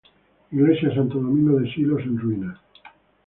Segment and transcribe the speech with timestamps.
[0.51, 2.57] Iglesia de Santo Domingo de Silos, en ruinas.